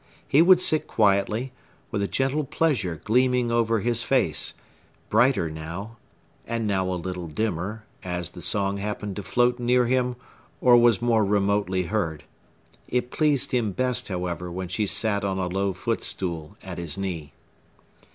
He 0.27 0.41
would 0.41 0.59
sit 0.59 0.87
quietly, 0.87 1.51
with 1.91 2.01
a 2.01 2.07
gentle 2.07 2.43
pleasure 2.43 2.99
gleaming 3.03 3.51
over 3.51 3.81
his 3.81 4.01
face, 4.01 4.55
brighter 5.11 5.47
now, 5.51 5.97
and 6.47 6.65
now 6.65 6.89
a 6.91 6.95
little 6.97 7.27
dimmer, 7.27 7.85
as 8.03 8.31
the 8.31 8.41
song 8.41 8.77
happened 8.77 9.15
to 9.17 9.21
float 9.21 9.59
near 9.59 9.85
him, 9.85 10.15
or 10.59 10.75
was 10.75 11.03
more 11.03 11.23
remotely 11.23 11.83
heard. 11.83 12.23
It 12.87 13.11
pleased 13.11 13.51
him 13.51 13.73
best, 13.73 14.07
however, 14.07 14.51
when 14.51 14.69
she 14.69 14.87
sat 14.87 15.23
on 15.23 15.37
a 15.37 15.45
low 15.45 15.71
footstool 15.71 16.57
at 16.63 16.79
his 16.79 16.97
knee. 16.97 17.33